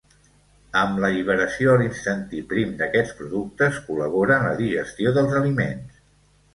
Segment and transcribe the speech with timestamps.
[0.79, 6.07] Amb l'alliberació a l'intestí prim d'aquests productes col·labora en la digestió dels aliments.